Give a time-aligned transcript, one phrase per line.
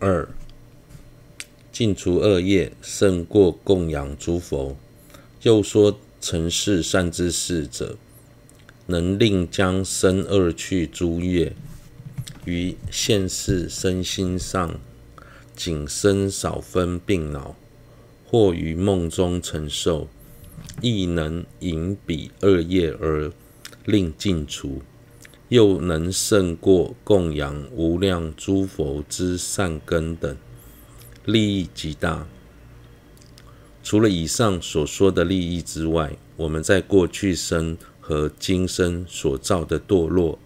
[0.00, 0.26] 二、
[1.70, 4.74] 尽除恶业，胜过供养诸佛。
[5.42, 7.98] 又说，成事善知识者，
[8.86, 11.52] 能令将生恶去诸业，
[12.46, 14.80] 于现世身心上，
[15.54, 17.54] 仅生少分病恼，
[18.26, 20.08] 或于梦中承受，
[20.80, 23.30] 亦能引彼恶业而
[23.84, 24.80] 令尽除。
[25.50, 30.36] 又能胜过供养无量诸佛之善根等，
[31.24, 32.28] 利益极大。
[33.82, 40.38] 除了以上所说的利益之外，我们在过去生和今生所造的堕落、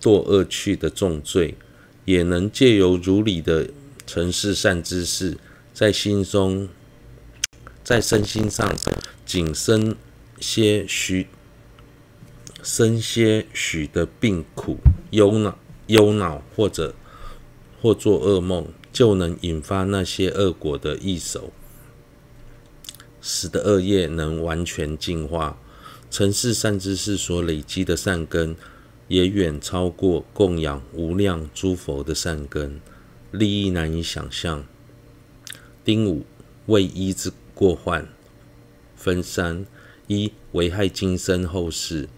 [0.00, 1.56] 堕恶趣的重罪，
[2.04, 3.68] 也能借由如理的
[4.06, 5.36] 成事善知识，
[5.72, 6.68] 在心中、
[7.82, 8.72] 在身心上，
[9.26, 9.96] 仅生
[10.38, 11.26] 些许。
[12.64, 14.78] 生些许的病苦、
[15.10, 16.94] 忧恼、忧恼，或者
[17.82, 21.52] 或做噩梦，就能引发那些恶果的一手，
[23.20, 25.58] 使得恶业能完全净化。
[26.10, 28.56] 成事善知识所累积的善根，
[29.08, 32.80] 也远超过供养无量诸佛的善根，
[33.30, 34.64] 利益难以想象。
[35.84, 36.24] 丁五，
[36.64, 38.08] 为依之过患
[38.96, 39.66] 分三：
[40.06, 42.08] 一、危害今生后世。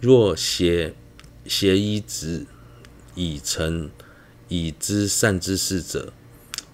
[0.00, 0.94] 若邪
[1.46, 2.46] 邪依止
[3.14, 3.90] 已成
[4.48, 6.12] 已知善知识者，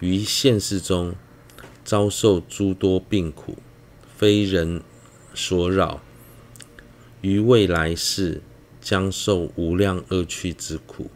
[0.00, 1.14] 于现世中
[1.84, 3.56] 遭受诸多病苦，
[4.16, 4.82] 非人
[5.34, 6.00] 所扰；
[7.20, 8.42] 于未来世
[8.80, 11.10] 将受无量恶趣之苦。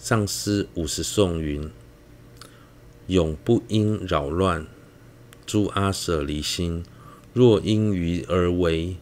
[0.00, 1.70] 上师五十颂云：
[3.08, 4.66] 永不应扰乱
[5.44, 6.84] 诸阿舍离心，
[7.32, 8.96] 若因于而为。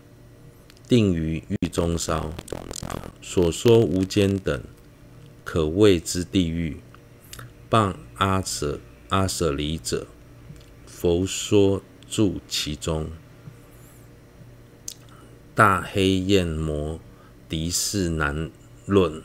[0.91, 2.33] 定于狱中烧，
[3.23, 4.61] 所说无间等，
[5.45, 6.79] 可谓之地狱。
[7.71, 10.09] 谤阿舍阿舍离者，
[10.89, 13.09] 佛说住其中。
[15.55, 16.99] 大黑焰摩
[17.49, 18.51] 敌释难
[18.85, 19.23] 论，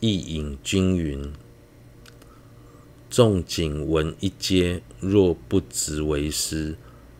[0.00, 1.32] 亦引经云：
[3.08, 6.76] 众景闻一阶，若不执为师，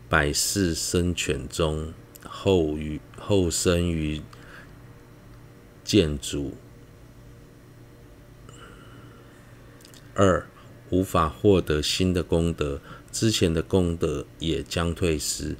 [0.08, 1.94] 百世生犬中。
[2.28, 4.20] 后于后生于
[5.82, 6.52] 建筑。
[10.14, 10.46] 二
[10.90, 12.80] 无法获得新的功德，
[13.10, 15.56] 之前的功德也将退失。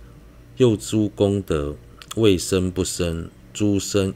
[0.57, 1.77] 又诸功德
[2.15, 4.15] 未生不生，诸生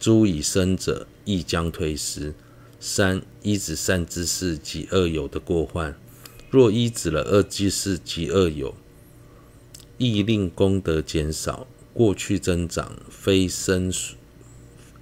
[0.00, 2.34] 诸已生者亦将退失。
[2.80, 5.96] 三依止善知识及恶友的过患，
[6.50, 8.74] 若依止了恶知识及恶友，
[9.98, 13.92] 亦令功德减少，过去增长，非生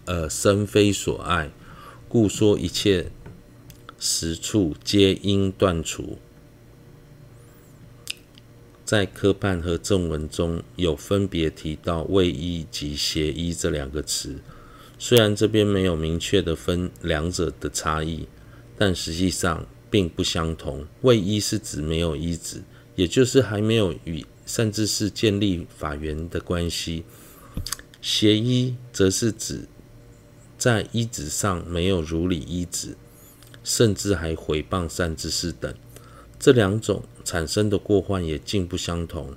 [0.05, 1.51] 呃生非所爱，
[2.09, 3.11] 故说一切
[3.99, 6.19] 实处皆应断除。
[8.85, 14.41] 在科判和正文中有分别提到为依及邪依这两个词，
[14.99, 18.27] 虽然这边没有明确的分两者的差异，
[18.77, 20.85] 但实际上并不相同。
[21.03, 22.65] 为依是指没有依止，
[22.97, 27.05] 也就是还没有与善知识建立法缘的关系，
[28.03, 29.69] 邪依则是指
[30.59, 32.97] 在依止上没有如理依止，
[33.63, 35.73] 甚至还毁谤善知识等。
[36.41, 39.37] 这两种产生的过患也尽不相同。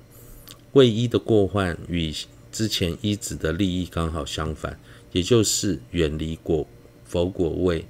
[0.72, 2.12] 为依的过患与
[2.50, 4.80] 之前依止的利益刚好相反，
[5.12, 6.66] 也就是远离果
[7.04, 7.86] 佛果位，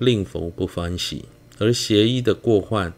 [0.00, 1.24] 令佛不欢喜；
[1.58, 2.92] 而邪依的过患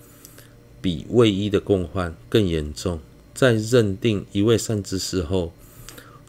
[0.80, 2.98] 比为依的共患更严重。
[3.34, 5.52] 在认定一位善知识后，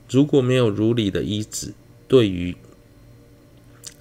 [0.10, 1.74] 如果没有如理的依止，
[2.08, 2.56] 对于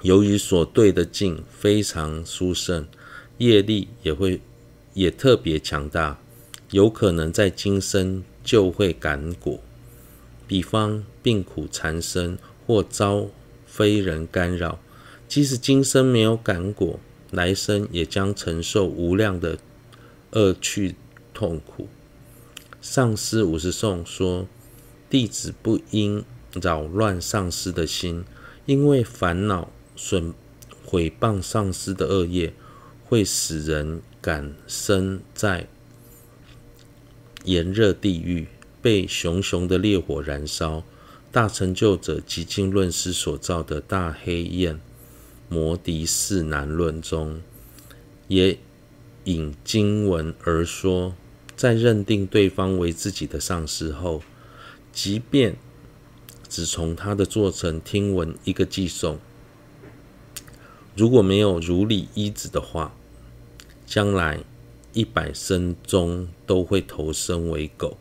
[0.03, 2.87] 由于所对的境非常殊胜，
[3.39, 4.41] 业力也会
[4.95, 6.19] 也特别强大，
[6.71, 9.61] 有可能在今生就会感果。
[10.47, 13.29] 比方病苦缠身或遭
[13.67, 14.81] 非人干扰，
[15.29, 16.99] 即使今生没有感果，
[17.31, 19.59] 来生也将承受无量的
[20.33, 20.97] 恶趣
[21.33, 21.89] 痛苦。
[22.81, 24.49] 上师五十颂说
[25.11, 26.25] ：“弟子不应
[26.63, 28.25] 扰乱上师的心，
[28.65, 30.33] 因为烦恼损
[30.85, 32.55] 毁谤上师的恶业，
[33.05, 35.69] 会使人感生在
[37.45, 38.49] 炎热地狱，
[38.81, 40.83] 被熊熊的烈火燃烧。
[41.31, 44.81] 大成就者极尽论师所造的大黑焰
[45.49, 47.41] 摩敌释难论中，
[48.27, 48.59] 也
[49.25, 51.15] 引经文而说。”
[51.61, 54.23] 在认定对方为自己的上司后，
[54.95, 55.57] 即便
[56.49, 59.19] 只从他的作成听闻一个寄送，
[60.97, 62.95] 如果没有如理医治的话，
[63.87, 64.43] 将来
[64.95, 67.99] 一百生中都会投生为狗，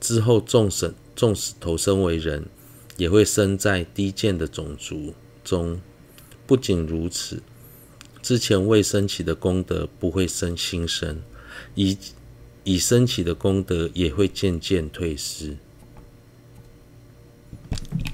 [0.00, 2.46] 之后纵使纵使投生为人，
[2.96, 5.12] 也会生在低贱的种族
[5.42, 5.80] 中。
[6.46, 7.42] 不仅如此，
[8.22, 11.20] 之前未升起的功德不会生新生，
[11.74, 11.98] 以
[12.70, 15.56] 已升起的功德也会渐渐退失。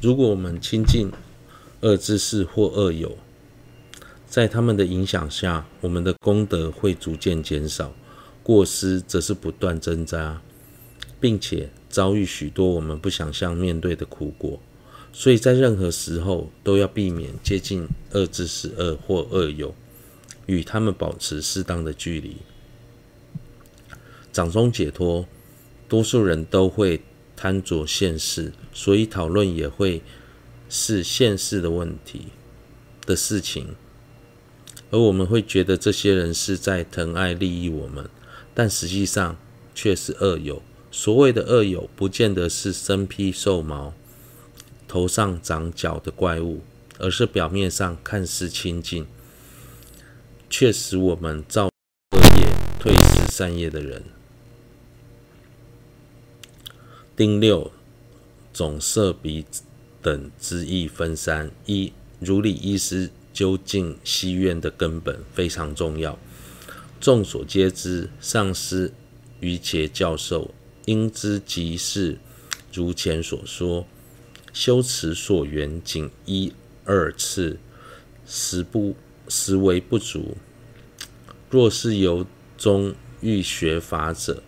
[0.01, 1.13] 如果我们亲近
[1.83, 3.19] 恶知识或恶友，
[4.27, 7.93] 在他们的影响下，我们的功德会逐渐减少，
[8.43, 10.41] 过失则是不断增加，
[11.21, 14.59] 并且遭遇许多我们不想象面对的苦果。
[15.13, 19.75] 所以在任何时候都要避免接近恶知识恶或恶友，
[20.47, 22.39] 与他们保持适当的距离。
[24.37, 25.27] 掌中解脱，
[25.89, 27.01] 多数人都会
[27.35, 30.03] 贪着现世，所以讨论也会
[30.69, 32.27] 是现世的问题
[33.07, 33.75] 的事情。
[34.91, 38.11] 而我们会觉得这些人是在疼爱利益我们，
[38.53, 39.39] 但实际上
[39.75, 40.61] 却是恶友。
[40.91, 43.95] 所谓的恶友，不见得是身披兽毛、
[44.87, 46.61] 头上长角的怪物，
[46.99, 49.07] 而是表面上看似亲近，
[50.51, 51.71] 却使我们造
[52.11, 52.47] 恶业、
[52.79, 54.03] 退失善业的人。
[57.17, 57.73] 丁六，
[58.53, 59.45] 总摄彼
[60.03, 63.11] 等之义分三：一、如理医师。
[63.33, 66.19] 究竟西院的根本非常重要。
[66.99, 68.95] 众所皆知，上师
[69.41, 70.55] 瑜伽教授
[70.87, 72.19] 应知即是
[72.73, 73.87] 如前所说，
[74.55, 76.51] 修持所缘仅一
[76.87, 77.59] 二次，
[78.27, 78.97] 实不
[79.29, 80.39] 实为不足。
[81.51, 82.27] 若是由
[82.57, 84.43] 中欲学法者，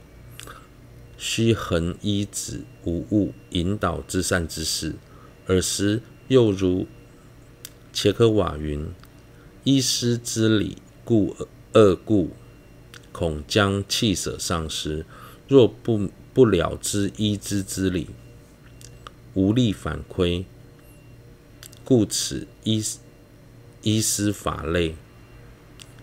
[1.18, 4.94] 须恒依止无误引导至善之事。
[5.48, 6.86] 尔时又如。
[7.92, 8.88] 切可瓦云
[9.64, 11.34] ：“医师之理故
[11.72, 12.30] 恶故，
[13.10, 15.04] 恐将弃舍上师。
[15.48, 18.08] 若不不了知医师之理，
[19.34, 20.44] 无力反亏。
[21.82, 22.84] 故此医
[23.82, 24.94] 医师法类，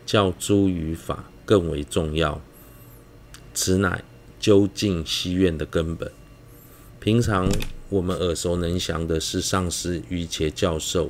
[0.05, 2.41] 较诸于法更为重要。
[3.53, 4.03] 此乃
[4.45, 6.11] 究竟希愿的根本。
[6.99, 7.49] 平常
[7.89, 11.09] 我们耳熟能详的是上师瑜伽教授。”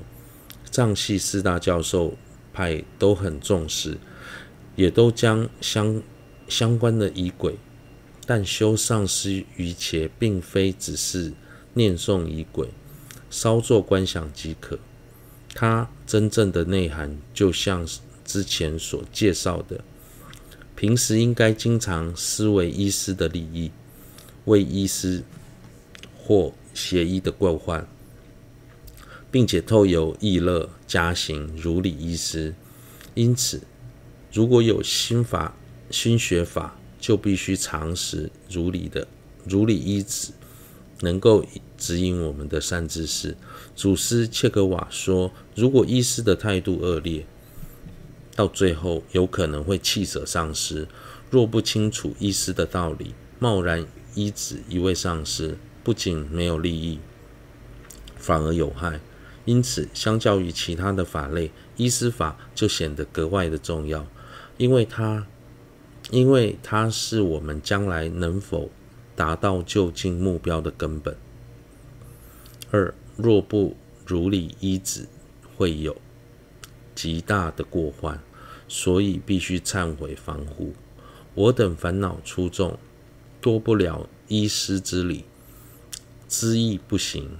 [0.71, 2.13] 藏系四大教授
[2.53, 3.97] 派都很重视，
[4.77, 6.01] 也都将相
[6.47, 7.57] 相关的仪轨，
[8.25, 11.33] 但修上师瑜伽并非只是
[11.73, 12.69] 念诵仪轨，
[13.29, 14.79] 稍作观想即可。
[15.53, 17.85] 它真正的内涵，就像
[18.23, 19.83] 之前所介绍的，
[20.75, 23.71] 平时应该经常思维医师的利益，
[24.45, 25.23] 为医师
[26.17, 27.87] 或协医的过患。
[29.31, 32.55] 并且透由易乐加行如理医师，
[33.15, 33.59] 因此，
[34.31, 35.53] 如果有新法、
[35.91, 39.05] 新学法，就必须常时如理的
[39.43, 40.31] 如理依止，
[41.01, 41.45] 能够
[41.77, 43.35] 指引我们的善知识。
[43.75, 47.25] 祖师切格瓦说：“如果医师的态度恶劣，
[48.35, 50.87] 到最后有可能会弃舍上师。
[51.31, 56.99] 若不清楚医师的道理，贸然依止一位上师，不仅没有利益，
[58.17, 58.99] 反而有害。”
[59.45, 64.07] 因此，相较于其他的法类，医师法就显得格外的重要，
[64.57, 65.27] 因为它，
[66.09, 68.71] 因为它是我们将来能否
[69.15, 71.15] 达到究竟目标的根本。
[72.71, 75.07] 二，若不如理依止，
[75.55, 75.95] 会有
[76.95, 78.19] 极大的过患，
[78.67, 80.73] 所以必须忏悔防护。
[81.33, 82.77] 我等烦恼出众，
[83.41, 85.25] 多不了医师之理，
[86.27, 87.37] 知义不行。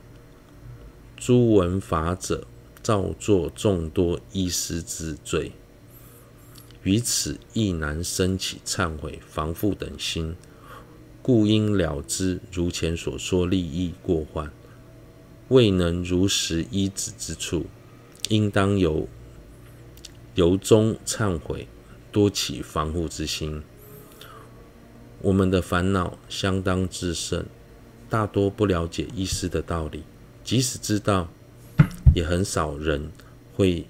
[1.18, 2.46] 诸闻法者，
[2.84, 5.54] 造作众多医师之罪，
[6.84, 10.36] 于此亦难生起忏悔、防护等心，
[11.22, 14.52] 故应了知如前所说利益过患，
[15.48, 17.66] 未能如实依止之处，
[18.30, 19.08] 应当由
[20.36, 21.68] 由衷忏悔，
[22.12, 23.64] 多起防护之心。
[25.22, 27.46] 我们的烦恼相当之甚，
[28.10, 30.04] 大多不了解医师的道理。
[30.44, 31.30] 即使知道，
[32.14, 33.12] 也很少人
[33.56, 33.88] 会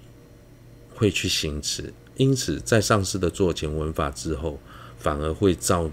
[0.94, 1.92] 会去行持。
[2.16, 4.58] 因此，在上师的座前闻法之后，
[4.96, 5.90] 反而会造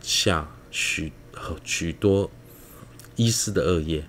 [0.00, 1.12] 下许
[1.64, 2.30] 许多
[3.16, 4.04] 医师的恶业。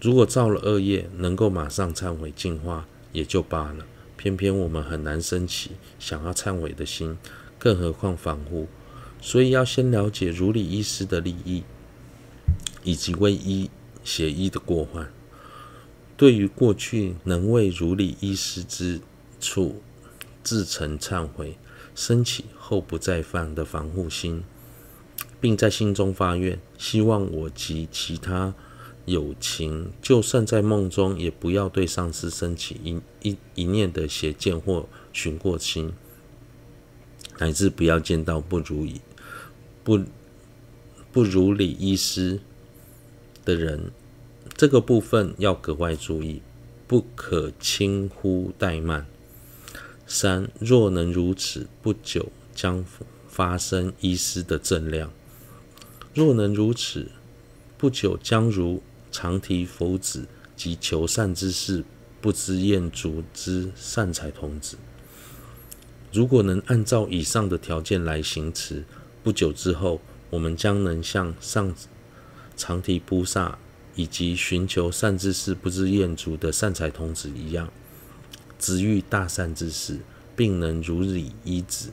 [0.00, 3.84] 如果造了恶业，能够马上忏悔净化也就罢了，
[4.22, 7.18] 偏偏我们很难升起想要忏悔的心，
[7.58, 8.68] 更何况防护。
[9.20, 11.64] 所以要先了解如理医师的利益，
[12.84, 13.68] 以及为医。
[14.04, 15.12] 协医的过患，
[16.16, 19.00] 对于过去能为如理依师之
[19.40, 19.80] 处，
[20.42, 21.56] 自诚忏悔，
[21.94, 24.42] 升起后不再犯的防护心，
[25.40, 28.52] 并在心中发愿，希望我及其他
[29.04, 35.92] 友情，就算在梦中，也不要对上师升起一一一念的邪见或寻过心，
[37.38, 39.00] 乃至不要见到不如意
[39.82, 40.00] 不
[41.12, 42.40] 不如理依师
[43.44, 43.90] 的人。
[44.56, 46.40] 这个部分要格外注意，
[46.86, 49.06] 不可轻忽怠慢。
[50.06, 52.84] 三，若能如此，不久将
[53.28, 55.08] 发生依师的正量；
[56.14, 57.08] 若能如此，
[57.78, 58.82] 不久将如
[59.12, 60.26] 常提佛子
[60.56, 61.84] 及求善之事
[62.20, 64.76] 不知厌足之善财童子。
[66.12, 68.84] 如果能按照以上的条件来行持，
[69.22, 70.00] 不久之后，
[70.30, 71.72] 我们将能像上
[72.56, 73.58] 常提菩萨。
[73.94, 77.70] 以及寻求善知识不知厌足的善财童子一样，
[78.58, 79.98] 直欲大善之事，
[80.34, 81.90] 并能如理依止。